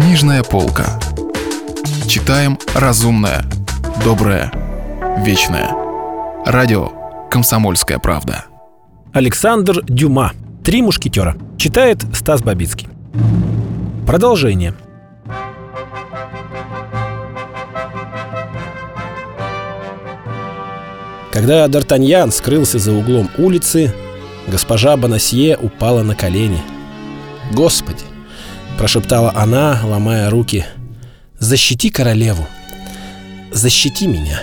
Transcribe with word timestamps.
Книжная 0.00 0.42
полка. 0.42 0.98
Читаем 2.08 2.58
разумное, 2.74 3.44
доброе, 4.02 4.50
вечное. 5.18 5.76
Радио 6.46 6.88
«Комсомольская 7.30 7.98
правда». 7.98 8.46
Александр 9.12 9.82
Дюма. 9.84 10.32
«Три 10.64 10.80
мушкетера». 10.80 11.36
Читает 11.58 12.02
Стас 12.14 12.42
Бабицкий. 12.42 12.88
Продолжение. 14.06 14.72
Когда 21.30 21.66
Д'Артаньян 21.66 22.30
скрылся 22.30 22.78
за 22.78 22.92
углом 22.92 23.28
улицы, 23.36 23.94
госпожа 24.48 24.96
Бонасье 24.96 25.58
упала 25.58 26.02
на 26.02 26.14
колени. 26.16 26.62
«Господи!»– 27.52 28.04
прошептала 28.80 29.30
она, 29.36 29.78
ломая 29.84 30.30
руки. 30.30 30.64
«Защити 31.38 31.90
королеву! 31.90 32.46
Защити 33.52 34.06
меня!» 34.06 34.40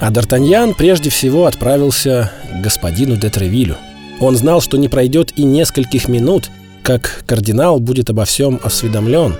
А 0.00 0.10
Д'Артаньян 0.10 0.74
прежде 0.74 1.10
всего 1.10 1.44
отправился 1.44 2.32
к 2.50 2.62
господину 2.62 3.16
де 3.16 3.28
Тревилю. 3.28 3.76
Он 4.20 4.36
знал, 4.36 4.62
что 4.62 4.78
не 4.78 4.88
пройдет 4.88 5.32
и 5.36 5.44
нескольких 5.44 6.08
минут, 6.08 6.50
как 6.82 7.24
кардинал 7.26 7.78
будет 7.78 8.10
обо 8.10 8.24
всем 8.24 8.58
осведомлен 8.62 9.36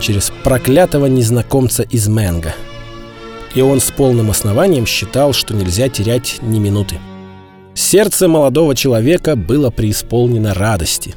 через 0.00 0.32
проклятого 0.44 1.06
незнакомца 1.06 1.82
из 1.82 2.06
Менга– 2.08 2.54
и 3.54 3.60
он 3.60 3.80
с 3.80 3.90
полным 3.90 4.30
основанием 4.30 4.86
считал, 4.86 5.32
что 5.32 5.54
нельзя 5.54 5.88
терять 5.88 6.38
ни 6.42 6.58
минуты. 6.58 6.98
Сердце 7.74 8.28
молодого 8.28 8.74
человека 8.74 9.36
было 9.36 9.70
преисполнено 9.70 10.54
радости. 10.54 11.14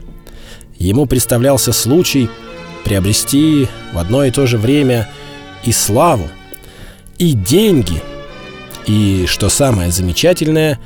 Ему 0.77 1.05
представлялся 1.05 1.71
случай 1.71 2.29
приобрести 2.84 3.67
в 3.93 3.97
одно 3.97 4.23
и 4.23 4.31
то 4.31 4.45
же 4.45 4.57
время 4.57 5.09
и 5.63 5.71
славу, 5.71 6.27
и 7.17 7.34
деньги, 7.34 8.01
и, 8.85 9.26
что 9.27 9.49
самое 9.49 9.91
замечательное, 9.91 10.79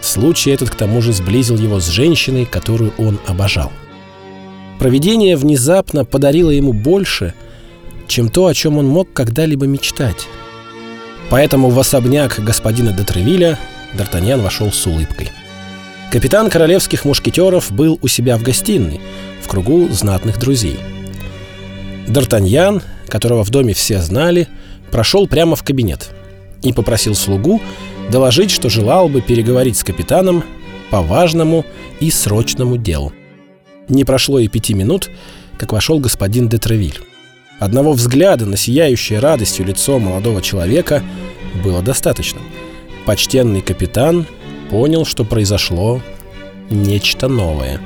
случай 0.00 0.50
этот 0.50 0.70
к 0.70 0.74
тому 0.74 1.02
же 1.02 1.12
сблизил 1.12 1.56
его 1.56 1.80
с 1.80 1.88
женщиной, 1.88 2.44
которую 2.44 2.92
он 2.98 3.18
обожал. 3.26 3.72
Провидение 4.78 5.36
внезапно 5.36 6.04
подарило 6.04 6.50
ему 6.50 6.72
больше, 6.72 7.34
чем 8.06 8.28
то, 8.28 8.46
о 8.46 8.54
чем 8.54 8.78
он 8.78 8.86
мог 8.86 9.12
когда-либо 9.12 9.66
мечтать. 9.66 10.26
Поэтому 11.30 11.70
в 11.70 11.78
особняк 11.78 12.40
господина 12.40 12.92
де 12.92 13.04
Тревиля 13.04 13.58
Д'Артаньян 13.94 14.42
вошел 14.42 14.70
с 14.70 14.86
улыбкой. 14.86 15.30
Капитан 16.12 16.50
королевских 16.50 17.06
мушкетеров 17.06 17.72
был 17.72 17.98
у 18.02 18.06
себя 18.06 18.36
в 18.36 18.42
гостиной, 18.42 19.00
в 19.40 19.48
кругу 19.48 19.88
знатных 19.88 20.38
друзей. 20.38 20.78
Д'Артаньян, 22.06 22.82
которого 23.08 23.44
в 23.44 23.48
доме 23.48 23.72
все 23.72 23.98
знали, 23.98 24.46
прошел 24.90 25.26
прямо 25.26 25.56
в 25.56 25.62
кабинет 25.62 26.10
и 26.62 26.74
попросил 26.74 27.14
слугу 27.14 27.62
доложить, 28.10 28.50
что 28.50 28.68
желал 28.68 29.08
бы 29.08 29.22
переговорить 29.22 29.78
с 29.78 29.84
капитаном 29.84 30.44
по 30.90 31.00
важному 31.00 31.64
и 31.98 32.10
срочному 32.10 32.76
делу. 32.76 33.14
Не 33.88 34.04
прошло 34.04 34.38
и 34.38 34.48
пяти 34.48 34.74
минут, 34.74 35.08
как 35.56 35.72
вошел 35.72 35.98
господин 35.98 36.46
де 36.46 36.58
Тревиль. 36.58 37.00
Одного 37.58 37.94
взгляда 37.94 38.44
на 38.44 38.58
сияющее 38.58 39.18
радостью 39.18 39.64
лицо 39.64 39.98
молодого 39.98 40.42
человека 40.42 41.02
было 41.64 41.80
достаточно. 41.80 42.40
Почтенный 43.06 43.62
капитан 43.62 44.26
понял, 44.72 45.04
что 45.04 45.24
произошло 45.24 46.00
нечто 46.70 47.28
новое. 47.28 47.78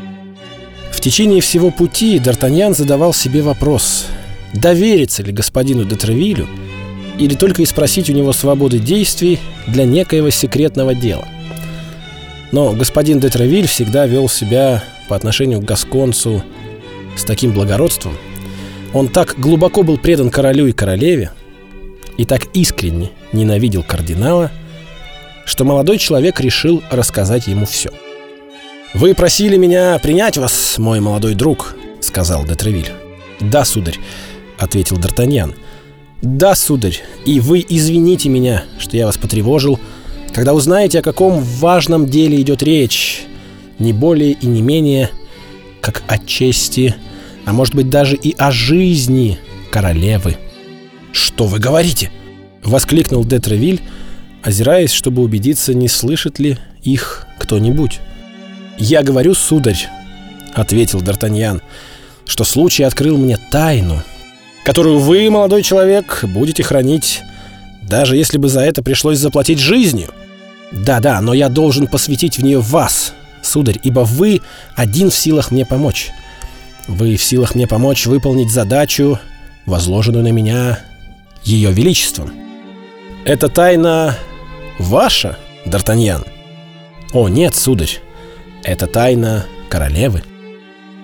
В 0.93 1.01
течение 1.01 1.41
всего 1.41 1.73
пути 1.73 2.19
Д'Артаньян 2.19 2.75
задавал 2.75 3.12
себе 3.12 3.43
вопрос, 3.43 4.06
довериться 4.55 5.25
ли 5.25 5.33
господину 5.33 5.84
Детревилю 5.84 6.47
или 7.19 7.34
только 7.34 7.62
и 7.62 7.67
спросить 7.67 8.09
у 8.09 8.12
него 8.12 8.33
свободы 8.33 8.78
действий 8.78 9.41
для 9.67 9.84
некоего 9.84 10.31
секретного 10.31 10.94
дела. 10.94 11.27
Но 12.53 12.71
господин 12.72 13.19
Детревиль 13.19 13.66
всегда 13.66 14.06
вел 14.06 14.28
себя 14.28 14.84
по 15.09 15.16
отношению 15.16 15.60
к 15.60 15.65
Гасконцу 15.65 16.44
с 17.16 17.25
таким 17.25 17.50
благородством, 17.50 18.16
он 18.94 19.09
так 19.09 19.34
глубоко 19.39 19.83
был 19.83 19.99
предан 19.99 20.31
королю 20.31 20.69
и 20.69 20.72
королеве 20.72 21.33
и 22.16 22.25
так 22.25 22.44
искренне 22.55 23.10
ненавидел 23.33 23.83
кардинала, 23.83 24.53
что 25.47 25.65
молодой 25.65 25.97
человек 25.97 26.39
решил 26.41 26.83
рассказать 26.91 27.47
ему 27.47 27.65
все. 27.65 27.91
«Вы 28.93 29.15
просили 29.15 29.57
меня 29.57 29.99
принять 29.99 30.37
вас, 30.37 30.77
мой 30.77 31.01
молодой 31.01 31.34
друг»,— 31.34 31.75
сказал 32.03 32.45
Детревиль. 32.45 32.91
«Да, 33.41 33.65
сударь»,— 33.65 33.99
ответил 34.59 34.99
Д'Артаньян. 34.99 35.55
«Да, 36.21 36.55
сударь, 36.55 37.01
и 37.25 37.41
вы 37.41 37.65
извините 37.67 38.29
меня, 38.29 38.65
что 38.79 38.99
я 38.99 39.07
вас 39.07 39.17
потревожил, 39.17 39.81
когда 40.34 40.53
узнаете, 40.53 40.99
о 40.99 41.03
каком 41.03 41.41
важном 41.41 42.05
деле 42.05 42.39
идет 42.39 42.63
речь, 42.63 43.23
не 43.78 43.95
более 43.95 44.33
и 44.33 44.47
не 44.47 44.61
менее, 44.61 45.09
как 45.81 46.03
о 46.09 46.19
чести 46.19 46.95
а 47.47 47.53
может 47.53 47.75
быть 47.75 47.89
даже 47.89 48.17
и 48.17 48.34
о 48.37 48.51
жизни 48.51 49.39
королевы. 49.71 50.37
«Что 51.13 51.47
вы 51.47 51.59
говорите?»— 51.59 52.11
воскликнул 52.65 53.25
Детревиль, 53.25 53.81
озираясь, 54.47 54.93
чтобы 54.93 55.23
убедиться, 55.23 55.75
не 55.75 55.89
слышит 55.89 56.39
ли 56.39 56.57
их 56.84 57.27
кто-нибудь. 57.37 57.99
«Я 58.79 59.03
говорю, 59.03 59.34
сударь»,— 59.34 59.89
ответил 60.55 61.01
Д'Артаньян,— 61.03 61.62
«что 62.27 62.45
случай 62.45 62.84
открыл 62.84 63.17
мне 63.17 63.39
тайну, 63.51 64.05
которую 64.65 65.01
вы, 65.01 65.29
молодой 65.31 65.65
человек, 65.65 66.21
будете 66.23 66.62
хранить, 66.62 67.23
даже 67.83 68.17
если 68.17 68.39
бы 68.39 68.49
за 68.49 68.61
это 68.61 68.84
пришлось 68.84 69.19
заплатить 69.19 69.59
жизнью. 69.59 70.11
Да-да, 70.71 71.21
но 71.21 71.34
я 71.34 71.49
должен 71.49 71.89
посвятить 71.89 72.39
в 72.39 72.45
нее 72.45 72.61
вас, 72.61 73.15
сударь, 73.43 73.81
ибо 73.83 74.01
вы 74.01 74.43
один 74.77 75.11
в 75.11 75.17
силах 75.17 75.51
мне 75.51 75.67
помочь. 75.67 76.11
Вы 76.87 77.17
в 77.17 77.25
силах 77.25 77.57
мне 77.57 77.67
помочь 77.67 78.07
выполнить 78.07 78.53
задачу, 78.53 79.19
возложенную 79.65 80.23
на 80.23 80.31
меня 80.31 80.78
Ее 81.43 81.73
Величеством. 81.73 82.31
Это 83.25 83.49
тайна 83.49 84.17
ваша, 84.78 85.38
Д'Артаньян? 85.64 86.26
О, 87.12 87.28
нет, 87.28 87.54
сударь, 87.54 87.98
это 88.62 88.87
тайна 88.87 89.47
королевы. 89.69 90.22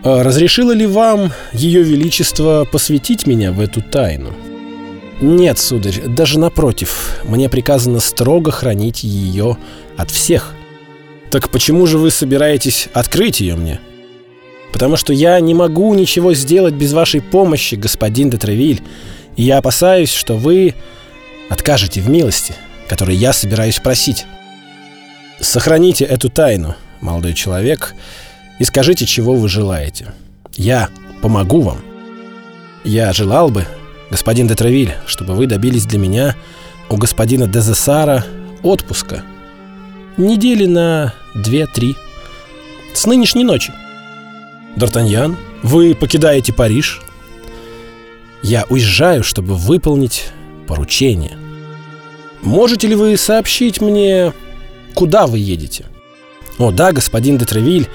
А 0.05 0.23
разрешило 0.23 0.73
ли 0.73 0.87
вам 0.87 1.33
Ее 1.53 1.83
Величество 1.83 2.67
посвятить 2.71 3.27
меня 3.27 3.53
в 3.53 3.61
эту 3.61 3.83
тайну? 3.83 4.33
Нет, 5.21 5.59
сударь, 5.59 6.01
даже 6.07 6.39
напротив, 6.39 7.21
мне 7.25 7.49
приказано 7.49 8.01
строго 8.01 8.51
хранить 8.51 9.05
ее 9.05 9.57
от 9.97 10.11
всех. 10.11 10.55
Так 11.31 11.51
почему 11.51 11.87
же 11.87 11.99
вы 11.99 12.11
собираетесь 12.11 12.89
открыть 12.93 13.41
ее 13.41 13.55
мне?— 13.55 13.81
потому 14.73 14.97
что 14.97 15.13
я 15.13 15.39
не 15.39 15.55
могу 15.55 15.95
ничего 15.95 16.35
сделать 16.35 16.75
без 16.75 16.93
вашей 16.93 17.21
помощи, 17.21 17.77
господин 17.77 18.31
де 18.31 18.39
Тревиль, 18.39 18.83
и 19.37 19.45
я 19.45 19.59
опасаюсь, 19.59 20.13
что 20.13 20.35
вы 20.35 20.75
откажете 21.49 22.01
в 22.01 22.09
милости, 22.09 22.55
которой 22.93 23.17
я 23.17 23.33
собираюсь 23.33 23.79
просить. 23.79 24.27
Сохраните 25.41 26.05
эту 26.05 26.29
тайну, 26.29 26.75
молодой 27.01 27.33
человек, 27.33 27.95
и 28.59 28.65
скажите, 28.65 29.07
чего 29.07 29.35
вы 29.35 29.49
желаете. 29.49 30.13
Я 30.53 30.91
помогу 31.23 31.63
вам. 31.63 31.79
Я 32.85 33.11
желал 33.15 33.49
бы, 33.49 33.65
господин 34.11 34.47
де 34.47 34.55
Тревиль, 34.55 34.93
чтобы 35.07 35.33
вы 35.33 35.47
добились 35.47 35.87
для 35.87 35.99
меня 35.99 36.37
у 36.91 36.99
господина 36.99 37.47
Дезессара 37.47 38.27
отпуска. 38.63 39.23
Недели 40.19 40.67
на 40.67 41.15
две-три. 41.35 41.97
С 42.93 43.07
нынешней 43.07 43.45
ночи. 43.45 43.73
Д'Артаньян, 44.77 45.39
вы 45.63 45.95
покидаете 45.95 46.53
Париж? 46.53 47.01
Я 48.43 48.67
уезжаю, 48.69 49.25
чтобы 49.25 49.55
выполнить 49.55 50.27
поручение. 50.69 51.39
Можете 52.43 52.89
ли 52.89 52.95
вы 52.95 53.17
сообщить 53.17 53.81
мне, 53.81 54.33
куда 54.95 55.27
вы 55.27 55.39
едете? 55.39 55.87
О, 56.59 56.71
да, 56.71 56.93
господин 56.93 57.39
де 57.39 57.45
Тревиль, 57.45 57.89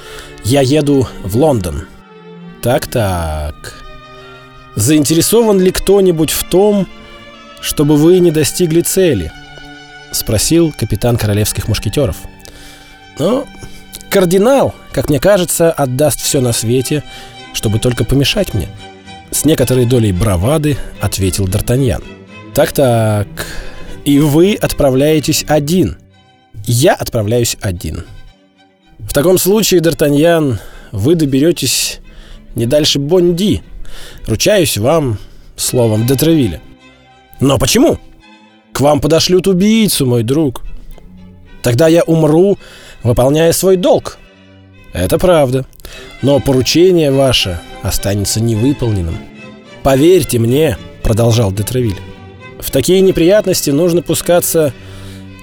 я 0.44 0.62
еду 0.62 1.08
в 1.24 1.36
Лондон. 1.36 1.88
Так-так. 2.62 3.84
Заинтересован 4.76 5.60
ли 5.60 5.72
кто-нибудь 5.72 6.32
в 6.32 6.50
том, 6.50 6.88
чтобы 7.62 7.98
вы 7.98 8.20
не 8.20 8.32
достигли 8.32 8.82
цели? 8.82 9.32
Спросил 10.12 10.74
капитан 10.78 11.18
королевских 11.18 11.68
мушкетеров. 11.68 12.18
Ну, 13.20 13.46
Кардинал, 14.10 14.74
как 14.92 15.10
мне 15.10 15.20
кажется, 15.20 15.72
отдаст 15.72 16.22
все 16.22 16.40
на 16.40 16.54
свете, 16.54 17.04
чтобы 17.54 17.80
только 17.80 18.06
помешать 18.06 18.54
мне. 18.54 18.70
С 19.32 19.44
некоторой 19.44 19.86
долей 19.86 20.14
бравады 20.14 20.78
ответил 21.02 21.48
Д'Артаньян. 21.48 22.04
Так-так, 22.54 23.28
и 24.08 24.20
вы 24.20 24.56
отправляетесь 24.56 25.44
один. 25.50 25.98
Я 26.66 26.94
отправляюсь 26.94 27.58
один. 27.60 28.06
В 29.00 29.14
таком 29.14 29.38
случае, 29.38 29.82
Д'Артаньян, 29.82 30.60
вы 30.94 31.16
доберетесь 31.16 32.00
не 32.56 32.66
дальше 32.66 33.00
Бонди, 33.00 33.62
Ручаюсь 34.26 34.78
вам 34.78 35.18
словом 35.58 36.06
Детревиля. 36.06 36.62
Но 37.42 37.58
почему? 37.58 37.98
К 38.72 38.80
вам 38.80 39.02
подошлют 39.02 39.46
убийцу, 39.46 40.06
мой 40.06 40.24
друг. 40.24 40.64
Тогда 41.62 41.90
я 41.90 42.02
умру, 42.04 42.58
выполняя 43.04 43.52
свой 43.52 43.76
долг. 43.76 44.20
Это 44.94 45.20
правда. 45.20 45.66
Но 46.22 46.40
поручение 46.40 47.12
ваше 47.12 47.60
останется 47.84 48.40
невыполненным. 48.40 49.18
Поверьте 49.84 50.40
мне, 50.40 50.78
продолжал 51.04 51.52
Детревиль, 51.52 52.00
в 52.60 52.72
такие 52.72 53.02
неприятности 53.02 53.70
нужно 53.70 54.02
пускаться 54.02 54.74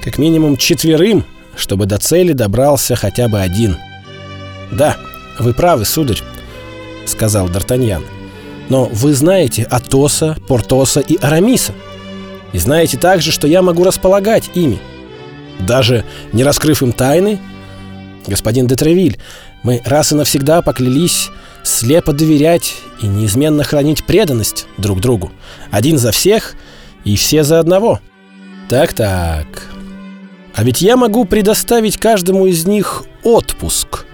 как 0.03 0.19
минимум 0.19 0.57
четверым, 0.57 1.25
чтобы 1.57 1.87
до 1.87 1.99
цели 1.99 2.33
добрался 2.33 2.97
хотя 2.97 3.29
бы 3.29 3.41
один. 3.41 3.77
Да, 4.73 4.97
вы 5.39 5.55
правы, 5.55 5.85
сударь, 5.85 6.21
сказал 7.07 7.49
Д'Артаньян. 7.49 8.03
Но 8.69 8.87
вы 8.87 9.15
знаете 9.15 9.67
Атоса, 9.71 10.37
Портоса 10.49 11.01
и 11.01 11.17
Арамиса. 11.17 11.73
И 12.53 12.59
знаете 12.59 12.99
также, 12.99 13.31
что 13.31 13.47
я 13.47 13.63
могу 13.63 13.85
располагать 13.85 14.51
ими. 14.55 14.79
Даже 15.61 16.05
не 16.33 16.45
раскрыв 16.45 16.83
им 16.83 16.93
тайны, 16.93 17.39
господин 18.27 18.67
де 18.67 18.75
Тревиль, 18.75 19.19
мы 19.63 19.81
раз 19.85 20.13
и 20.13 20.15
навсегда 20.15 20.63
поклялись 20.63 21.31
слепо 21.63 22.13
доверять 22.13 22.75
и 23.01 23.07
неизменно 23.07 23.65
хранить 23.65 24.05
преданность 24.05 24.67
друг 24.77 25.01
другу. 25.01 25.33
Один 25.71 25.99
за 25.99 26.13
всех 26.13 26.55
и 27.05 27.17
все 27.17 27.45
за 27.45 27.61
одного. 27.61 28.01
Так-так. 28.69 29.69
А 30.55 30.63
ведь 30.63 30.83
я 30.83 30.97
могу 30.97 31.25
предоставить 31.25 31.99
каждому 31.99 32.47
из 32.47 32.67
них 32.67 33.05
отпуск 33.23 34.07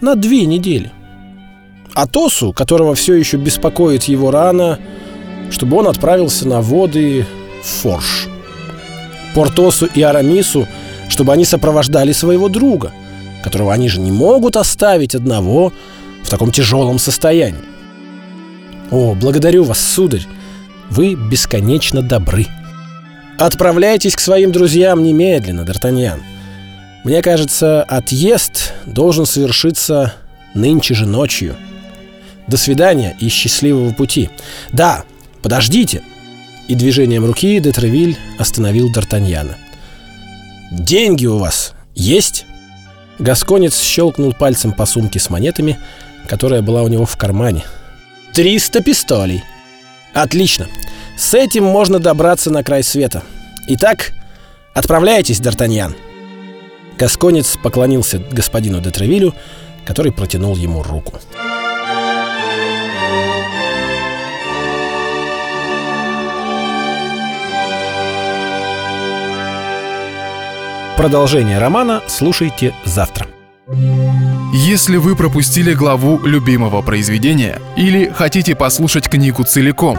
на 0.00 0.14
две 0.14 0.46
недели. 0.46 0.92
Атосу, 1.94 2.52
которого 2.52 2.94
все 2.94 3.14
еще 3.14 3.36
беспокоит 3.36 4.04
его 4.04 4.30
рана, 4.30 4.78
чтобы 5.50 5.78
он 5.78 5.88
отправился 5.88 6.46
на 6.46 6.60
воды 6.60 7.26
в 7.62 7.66
Форш. 7.66 8.28
Портосу 9.34 9.86
и 9.86 10.02
Арамису, 10.02 10.66
чтобы 11.08 11.32
они 11.32 11.44
сопровождали 11.44 12.12
своего 12.12 12.48
друга, 12.48 12.92
которого 13.42 13.72
они 13.72 13.88
же 13.88 14.00
не 14.00 14.12
могут 14.12 14.56
оставить 14.56 15.14
одного 15.14 15.72
в 16.22 16.30
таком 16.30 16.52
тяжелом 16.52 16.98
состоянии. 16.98 17.60
О, 18.90 19.14
благодарю 19.14 19.64
вас, 19.64 19.80
сударь, 19.80 20.26
вы 20.92 21.14
бесконечно 21.14 22.02
добры. 22.02 22.46
Отправляйтесь 23.38 24.14
к 24.14 24.20
своим 24.20 24.52
друзьям 24.52 25.02
немедленно, 25.02 25.62
Д'Артаньян. 25.62 26.20
Мне 27.02 27.22
кажется, 27.22 27.82
отъезд 27.82 28.74
должен 28.84 29.24
совершиться 29.24 30.14
нынче 30.52 30.94
же 30.94 31.06
ночью. 31.06 31.56
До 32.46 32.58
свидания 32.58 33.16
и 33.18 33.28
счастливого 33.28 33.92
пути. 33.94 34.28
Да, 34.70 35.04
подождите. 35.42 36.02
И 36.68 36.74
движением 36.74 37.24
руки 37.24 37.58
Детревиль 37.58 38.18
остановил 38.38 38.92
Д'Артаньяна. 38.92 39.54
«Деньги 40.70 41.26
у 41.26 41.38
вас 41.38 41.72
есть?» 41.94 42.44
Гасконец 43.18 43.80
щелкнул 43.80 44.34
пальцем 44.34 44.72
по 44.72 44.84
сумке 44.84 45.18
с 45.18 45.30
монетами, 45.30 45.78
которая 46.26 46.60
была 46.60 46.82
у 46.82 46.88
него 46.88 47.06
в 47.06 47.16
кармане. 47.16 47.64
«Триста 48.32 48.82
пистолей!» 48.82 49.42
«Отлично! 50.14 50.68
С 51.16 51.34
этим 51.34 51.64
можно 51.64 51.98
добраться 51.98 52.50
на 52.50 52.62
край 52.62 52.82
света. 52.82 53.22
Итак, 53.68 54.12
отправляйтесь, 54.74 55.40
Д'Артаньян!» 55.40 55.94
Гасконец 56.98 57.56
поклонился 57.56 58.18
господину 58.30 58.80
Детревилю, 58.80 59.34
который 59.84 60.12
протянул 60.12 60.56
ему 60.56 60.82
руку. 60.82 61.18
Продолжение 70.96 71.58
романа 71.58 72.02
слушайте 72.06 72.74
завтра. 72.84 73.26
Если 74.52 74.96
вы 74.98 75.16
пропустили 75.16 75.72
главу 75.72 76.20
любимого 76.24 76.82
произведения 76.82 77.58
или 77.76 78.08
хотите 78.08 78.54
послушать 78.54 79.08
книгу 79.08 79.42
целиком, 79.42 79.98